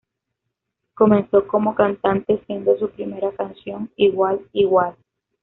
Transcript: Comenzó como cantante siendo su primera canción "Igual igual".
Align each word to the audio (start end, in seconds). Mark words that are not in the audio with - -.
Comenzó 0.95 1.47
como 1.47 1.75
cantante 1.75 2.41
siendo 2.47 2.75
su 2.79 2.89
primera 2.89 3.31
canción 3.33 3.91
"Igual 3.97 4.39
igual". 4.51 4.95